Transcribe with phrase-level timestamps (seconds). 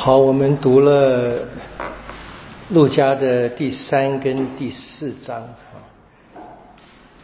[0.00, 1.40] 好，我们读了
[2.70, 5.74] 路加的第三跟第四章啊。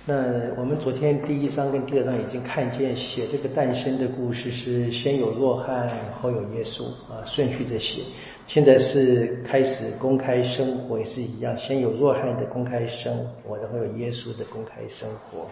[0.04, 5.88] 那我们昨天第一章跟第二章已经看见写这个诞生的故事是先有若翰，
[6.20, 8.02] 后有耶稣啊，顺序的写。
[8.48, 15.46] 现在是开始公开生活也是一样，先有若翰的公开生活，然后有耶稣的公开生活。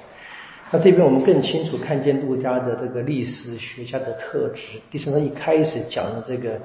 [0.73, 4.81] 那这边我们更清楚看见路加的这个历史学家的特质。
[4.91, 6.61] 第三章一开始讲的这个。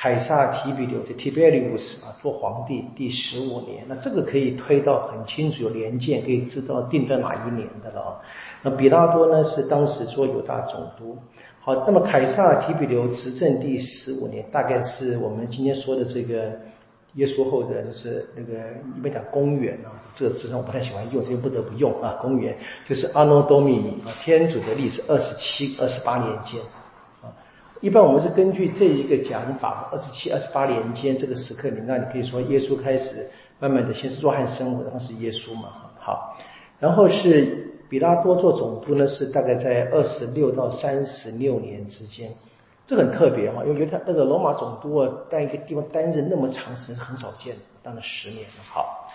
[0.00, 8.20] 凯撒提比留的 Tiberius 啊，做皇帝第十五年，那这个可以推到很清楚，有年鉴可以知道定在哪一年的了。
[8.62, 11.18] 那比拉多呢是当时做犹大总督。
[11.58, 16.52] 好，那么凯撒提比留执政第十五年，大概是我们今天说的这个
[17.14, 18.52] 耶稣后的，就是那个
[18.96, 22.16] 一般讲公元啊，这个字我不太喜欢用，这个不得不用啊。
[22.22, 22.56] 公元
[22.88, 26.60] 就是阿诺多米尼啊，天主的历史二十七、二十八年间。
[27.80, 35.68] 一般我们是根据这一个讲法，二十七、二十八年间这个时刻里，那你可以说耶稣开始慢慢的先是若汉生活，然后是耶稣嘛，
[36.00, 36.36] 好，
[36.80, 42.34] 然后是比拉多做总督呢，是大概在二十六到三十六年之间，
[42.84, 49.08] 这很特别哈，因为他那个罗马总督啊，在一个地方担任那么长时间是很少见，当了十年，好。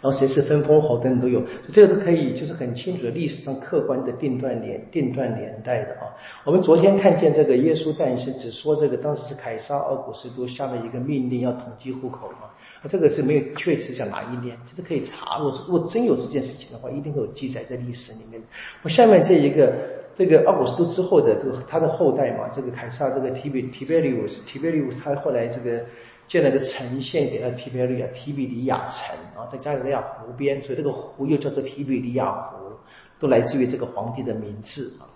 [0.00, 6.12] 然后谁是分封侯等等都有，这个都可以，就是很清楚的历史上客观的定断年定断年代的啊。
[6.44, 12.50] 我们昨天看见这个耶稣诞生，只说这个当时是凯撒奥古斯都下了一个命令要统计户口嘛，
[12.82, 15.38] 啊，这个是没有确切讲哪一年，其实可以查。
[15.38, 18.40] 如果如果真有这件事情的话，一定会有记载在历史里面。
[18.82, 19.72] 我下面这一个
[20.14, 25.82] 这个奥古斯都之后的这个他的后代嘛，这个凯撒这个提比提贝利乌斯提贝利乌斯他后来这个。
[26.28, 32.72] 建了个城县给他提比利亚提比利亚城啊，在加利利亚湖边，所以这个湖又叫做提比利亚湖，
[33.20, 35.06] 都来自于这个皇帝的名字啊。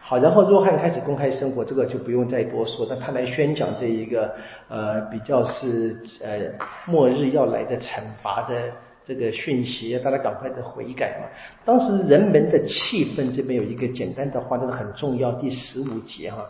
[0.00, 4.34] 好，然后若翰开始公开生活，这个就不用再多说，但他来宣讲这一个
[4.68, 6.52] 呃比较是呃
[6.86, 8.72] 末日要来的惩罚的
[9.04, 11.28] 这个讯息，大家赶快的悔改嘛。
[11.64, 16.46] 当时人们的气氛这边有一个简单的话，这个很重要，第十五节哈，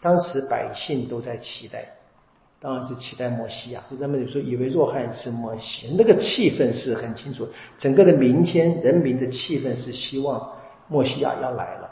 [0.00, 1.86] 当时百姓都在期待。
[2.62, 10.48] 当然是期待摩西啊，所以他们有时候以为若翰是摩西，那个气氛是很清楚，整个的民间人民的气氛是希望
[10.86, 11.90] 莫西亚要来了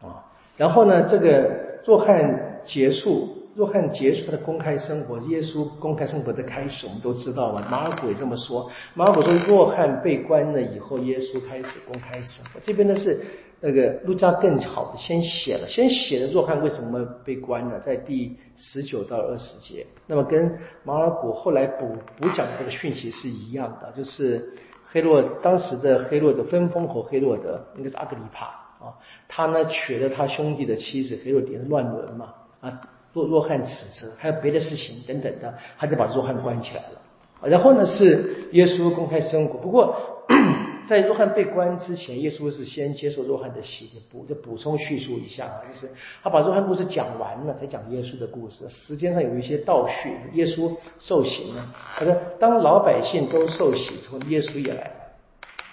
[0.00, 0.22] 啊。
[0.56, 1.50] 然后呢，这个
[1.84, 7.66] 若翰结束，若翰结束他的公开生活，耶稣公开生活的开始，我们都知道了。
[7.68, 12.60] 马尔古也这么说，马尔古说若翰被关了以后，耶稣开始公开生活。
[12.62, 13.20] 这边呢是。
[13.60, 19.86] 那个路加更好的先写了，先写了若翰为什么被关了，在第十九到二十节。
[20.06, 24.52] 那么跟马尔谷后来补补讲的这个讯息是一样的，就是
[24.90, 28.46] 黑洛当时的黑洛的分封侯黑洛德应该是阿格里帕
[28.78, 28.92] 啊，
[29.26, 32.80] 他呢娶了他兄弟的妻子黑洛迪乱伦嘛啊，
[33.14, 37.00] 若若翰指责还有别的事情等等的，他就把若翰关起来了。
[37.42, 39.96] 然后呢是耶稣公开生活，不过。
[40.86, 45.92] 在若翰被关之前，耶稣是先接受若翰的洗，补就补充叙述一下啊，就是
[46.22, 48.68] 他把若翰故事讲完了，才讲耶稣的故事。
[48.68, 54.94] 时间上有一些倒叙，耶稣受洗呢，他说当老百姓都受洗之后，耶稣也来了，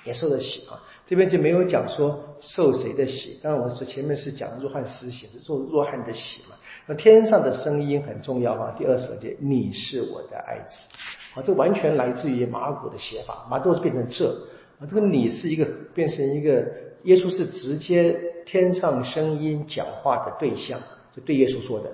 [0.04, 0.82] 也受了洗啊。
[1.06, 6.56] 这边就没有讲说受谁的洗，当然我是前面是讲若翰施洗，做若翰的洗嘛。
[6.86, 10.88] 那天上的声音很重要啊，第二十节你是我的爱子，
[11.36, 14.36] 啊，这完全来自于马古的写法，马都是变成这。
[14.90, 16.66] 这个你是一个变成一个
[17.04, 20.80] 耶稣是直接天上声音讲话的对象，
[21.16, 21.90] 就对耶稣说的。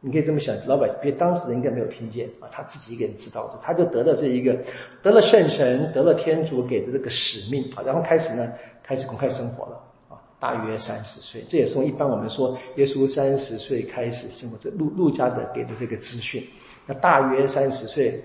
[0.00, 4.56] 你可以这么想，老百姓当时人应该没有听见啊，他自己一个人知道的，他就得了这一个
[5.02, 8.50] 得了圣神，得了天主给的这个使命啊，然后开始呢
[8.82, 16.46] 开始公开生活了啊，大约三十岁，这也是一般我们说耶稣三十岁开始生活，这路路加的给的这个资讯，
[16.86, 18.24] 那大约三十岁。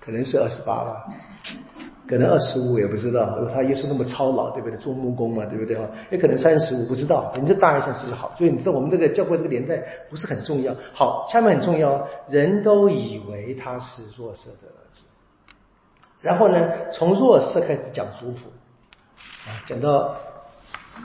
[0.00, 1.06] 可能是二十八吧，
[2.08, 3.38] 可能二十五也不知道。
[3.52, 4.76] 他耶稣那么操劳，对不对？
[4.78, 5.76] 做木工嘛，对不对？
[5.76, 7.32] 哈，也可能三十五，不知道。
[7.40, 8.32] 你这大概三十就好。
[8.36, 10.74] 所以你知道我们这个教会这个年代不是很重要。
[10.92, 15.02] 好，下面很重要，人都以为他是弱色的儿子。
[16.20, 18.50] 然后呢，从弱色开始讲族谱，
[19.46, 20.16] 啊，讲到。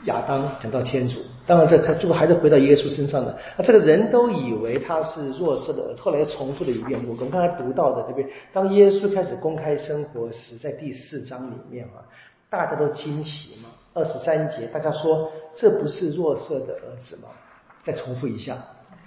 [0.05, 3.37] 亚当讲到天主，当然这他最后还是回到耶稣身上的。
[3.57, 6.99] 那这个人都以为他是弱势的，后来又重复了一遍。
[7.07, 8.31] 我们刚才读到的，对不对？
[8.53, 11.99] 当耶稣开始公开生活时，在第四章里面啊，
[12.49, 13.69] 大家都惊奇嘛。
[13.93, 17.29] 二十三节，大家说这不是弱色的儿子吗？
[17.83, 18.57] 再重复一下。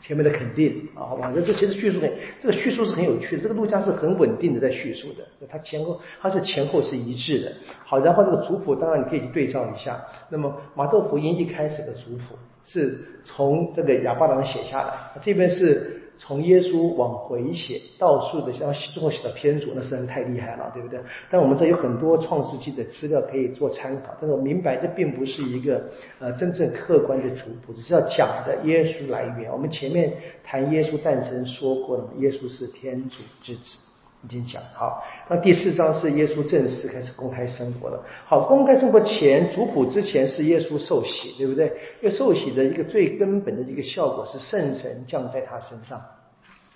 [0.03, 3.43] 前面的肯定啊，好吧，这这其实叙述很，这个叙述是很有趣的。
[3.43, 7.53] 这个陆家是很稳定的在叙述的，它前后它是前后是一致的。
[7.85, 10.05] 好，然后这个族谱当然你可以对照一下。
[10.29, 12.35] 那么马窦福音一开始的族谱
[12.65, 21.01] 是从这个亚巴郎写下来，这边是从耶稣往回写，到处的像最后写到天主，那实在太厉害了，对不对？
[21.31, 25.83] 但我们这有很多创世纪的资料可以做参考，但是我明白这并不是一个
[26.19, 29.51] 呃真正客观的主谱，只是要讲的耶稣来源。
[29.51, 30.13] 我们前面
[30.45, 33.92] 谈耶稣诞生说过了，耶稣是天主之子。
[34.25, 38.05] 已经讲好，那第四章是耶稣正式开始公开生活了。
[38.25, 41.67] 好，公开生活前，族谱之前是耶稣受洗，对不对？
[42.01, 46.01] 因为受洗的一个最根本的一个效果是圣神降在他身上，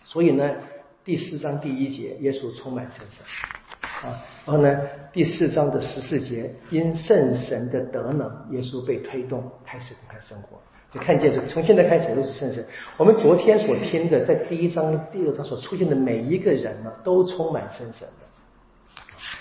[0.04, 0.56] 所以呢，
[1.04, 3.24] 第四章第一节，耶稣充满圣神
[3.80, 4.22] 啊。
[4.44, 4.80] 然后呢，
[5.12, 10.58] 第四章的十四节，因圣神的德能，耶稣被推动开始公开生活。
[10.96, 12.64] 看见这个，从现在开始都是圣神。
[12.96, 18.26] 我们昨天所听的，在第一章、第二章所出现的每一个人呢，都充满圣神的。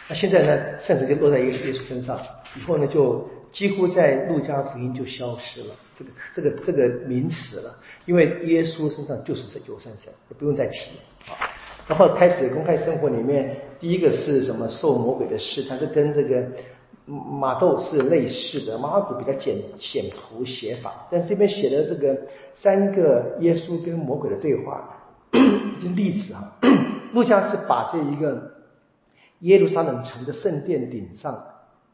[0.07, 2.19] 那现在呢，圣神就落在耶稣身上，
[2.57, 7.75] 以后呢，就几乎在路加福音就消失了，这个这个这个名词了，
[8.05, 10.91] 因为耶稣身上就是这有圣神，不用再提
[11.29, 11.33] 啊。
[11.87, 14.67] 然后开始公开生活里面，第一个是什么？
[14.69, 16.43] 受魔鬼的试探，这跟这个。
[17.05, 22.17] 马窦是类似的，马尔谷比较简简朴写法，但是这边写的这个
[22.53, 24.89] 三个耶稣跟魔鬼的对话，
[25.31, 26.57] 已经例子啊。
[27.13, 28.51] 路加是把这一个
[29.39, 31.41] 耶路撒冷城的圣殿顶上，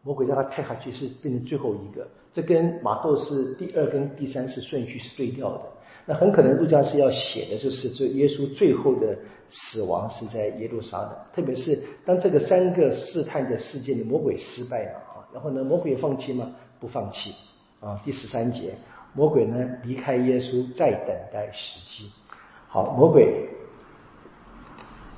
[0.02, 5.62] 魔鬼让他跳下去是变成最后一个，这跟马窦是第二跟第三是顺序是对调的。
[6.06, 9.16] 那很可能路加是要写的就是这耶稣最后的
[9.52, 16.50] 死亡是在耶路撒冷，特别是当这个三个试探的事件的魔鬼失败了啊，然后呢魔鬼放弃吗？
[16.80, 17.34] 不放弃
[17.82, 18.00] 啊。
[18.06, 18.74] 第十三节，
[19.14, 22.10] 魔鬼呢离开耶稣，再等待时机。
[22.68, 23.50] 好，魔鬼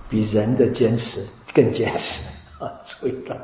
[0.10, 2.22] 比人的坚持更坚持
[2.64, 3.36] 啊，注意到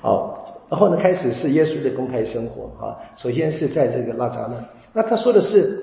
[0.00, 4.64] 好，然后呢开始是耶稣的公开生活啊，首先是在这个拉扎勒，
[4.94, 5.82] 那他说的是。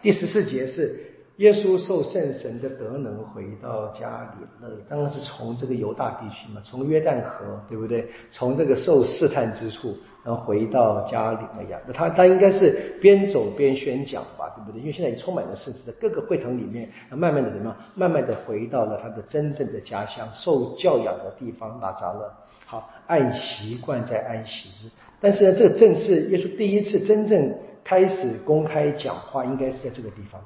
[0.00, 1.07] 第十四节是
[1.38, 8.08] 耶稣受圣神的德能回到家里，了当然是从这个犹大地区嘛，从约旦河，对不对？
[8.28, 11.80] 从这个受试探之处，然后回到家里那样。
[11.86, 14.80] 那他他应该是边走边宣讲吧，对不对？
[14.80, 17.76] 因为现在已经充满了圣子，在各个会堂里面，那慢慢的怎么样？
[17.94, 22.32] 慢慢的回到了他的真正的家乡，受教养的地方拿扎勒。
[22.66, 24.90] 好，按习惯在安息日，
[25.20, 27.54] 但是呢，这正是耶稣第一次真正。
[27.84, 30.38] 开始公开讲话，应该是在这个地方。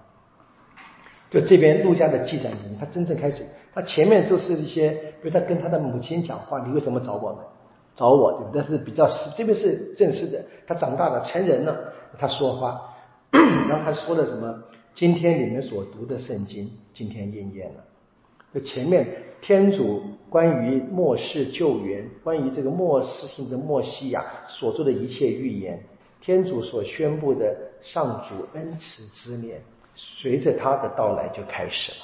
[1.32, 3.42] 就这边陆家的记载里面，他真正开始，
[3.74, 4.90] 他前面都是一些，
[5.22, 7.38] 比如他跟他的母亲讲话，你为什么找我们？
[7.94, 8.62] 找我，对不对？
[8.62, 10.44] 但是比较实，这边是正式的。
[10.66, 12.94] 他长大了，成人了，他说话，
[13.32, 14.62] 然后他说的什么？
[14.94, 17.84] 今天你们所读的圣经，今天应验了。
[18.52, 19.06] 就前面
[19.40, 25.82] 天主关于末世救援，关于这个末世性的莫西亚所做的一切预言。
[26.20, 29.60] 天主所宣布的上主恩慈之年，
[29.94, 31.98] 随着他的到来就开始了。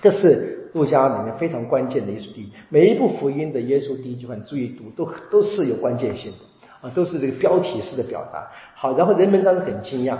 [0.00, 6.38] 这是路加里面非常关键的一句，每一部福音的耶稣第一句话，你注意读，都都是有关键性的
[6.80, 8.48] 啊，都是这个标题式的表达。
[8.76, 10.16] 好，然后人们当时很惊讶，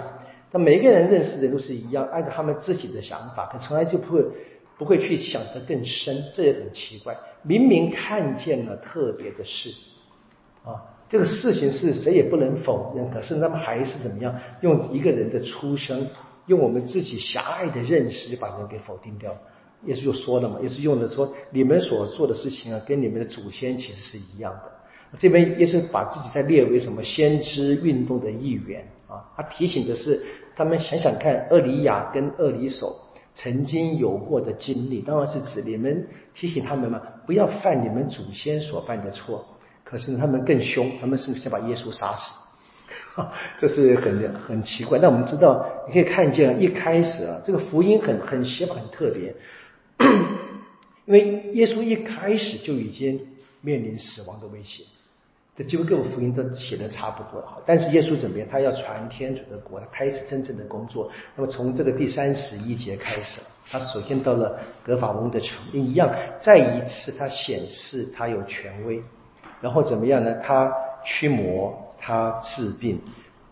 [0.51, 4.25] 但每个人认识的都是一样，按照他们自己的想法，可从来就不会
[4.77, 7.17] 不会去想得更深，这也很奇怪。
[7.43, 9.71] 明明看见了特别的事
[10.65, 10.75] 啊。
[11.09, 14.35] 这个事情是谁也不能否认，可是他们还是怎么样？
[14.61, 16.07] 用一个人的出生，
[16.49, 19.33] 用我们自己狭隘的认识，把人给否定掉。
[19.85, 24.73] 耶稣就说了嘛，耶稣用的说，你们所做的事情啊，跟你们的祖先其实是一样的。
[25.19, 29.25] 这边耶稣把自己在列为什么先知运动的一员啊？
[29.37, 30.21] 他提醒的是，
[30.57, 32.95] 他们想想看，厄里亚跟厄里手
[33.35, 39.45] 曾经有过的经历，当然是指你们提醒他们嘛，不要犯你们祖先所犯的错。
[39.85, 42.35] 可是，他们更凶，他们甚至想把耶稣杀死，
[43.59, 44.99] 这是很很奇怪。
[44.99, 49.35] 那我们知道，你可以看见一开始啊，这个福音很很写法很特别，
[51.07, 53.27] 因为耶稣一开始就已经
[53.61, 54.85] 面临死亡的威胁。
[55.57, 57.45] 这几乎各个福音都写的差不多。
[57.67, 58.47] 但是耶稣怎么样？
[58.49, 61.11] 他要传天主的国，他开始真正的工作。
[61.35, 66.09] 那么从这个第三十一节开始，他首先到了格法翁的城，一样
[66.41, 69.03] 再一次他显示他有权威。
[69.61, 70.33] 然后怎么样呢？
[70.35, 70.73] 他
[71.05, 73.01] 驱魔，他治病，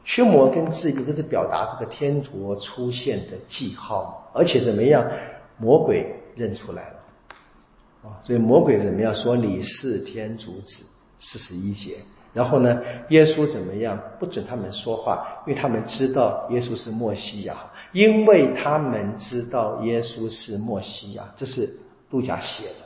[0.05, 5.05] 驱魔跟治病都是表达这个天主出现的记号，而且怎么样？
[5.59, 6.97] 魔鬼认出来了
[8.05, 8.21] 啊！
[8.23, 10.85] 所以魔鬼怎么样说你是天主子？
[11.19, 11.97] 四十一节。
[12.35, 13.99] 然后呢，耶稣怎么样？
[14.21, 17.57] 不准他们说话，因为他们知道耶稣是墨西亚，
[17.93, 21.71] 因为他们知道耶稣是墨西亚，这是
[22.11, 22.86] 路加写的。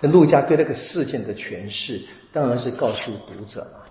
[0.00, 2.00] 这陆家对那个事件的诠释，
[2.32, 3.84] 当然是告诉读者了。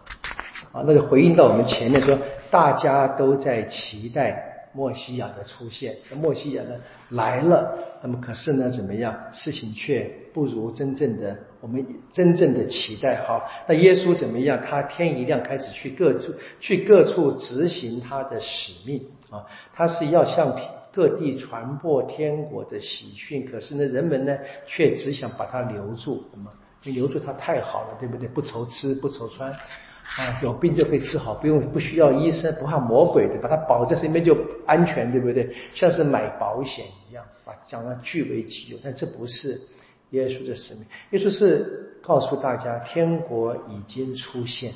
[0.72, 2.18] 啊，那就回应到我们前面说，
[2.50, 5.96] 大家都在期待墨西亚的出现。
[6.10, 6.72] 那墨西亚呢
[7.10, 9.16] 来了，那么可是呢怎么样？
[9.32, 13.24] 事情却不如真正的我们真正的期待。
[13.26, 14.60] 好，那耶稣怎么样？
[14.62, 20.56] 他天一亮开始去各处去各处执行他的使命啊，他是要向
[20.98, 23.46] 各地传播天国的喜讯。
[23.46, 24.36] 可是呢，人们呢
[24.66, 26.52] 却只想把它留住，那么
[26.86, 28.28] 留住它太好了，对不对？
[28.28, 29.52] 不愁吃不愁穿。
[29.52, 34.36] 啊，有病就可以治好，不用不需要医生，不怕魔鬼的，把它保在身边就
[34.66, 35.54] 安全，对不对？
[35.76, 38.78] 像是买保险一样，把将它据为己有。
[38.84, 39.62] 但这不是
[40.10, 44.74] 耶稣的使命，耶稣是告诉大家，天国已经出现，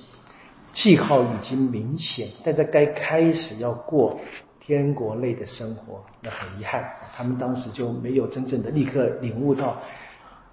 [0.72, 4.20] 记号已经明显，但在该开始要过
[4.64, 6.88] 天国类的生活，那很遗憾，
[7.18, 9.76] 他们当时就没有真正的立刻领悟到。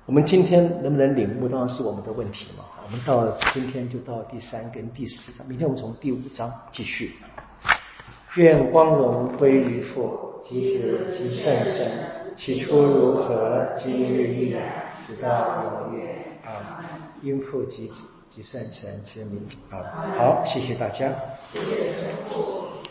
[0.06, 2.64] 我们今天能不能领悟，当然是我们的问题嘛。
[2.82, 7.16] 我们到今天就到第三跟第四章，明天我们从第五章继续。
[8.36, 11.90] 愿光荣归于父及子及圣神，
[12.34, 14.62] 起初如何，今日亦然，
[15.06, 16.16] 直到永远。
[16.46, 16.80] 啊，
[17.20, 19.46] 因父及子及圣神之名。
[19.68, 19.76] 啊，
[20.16, 21.12] 好，谢谢大家。
[21.52, 21.92] 谢谢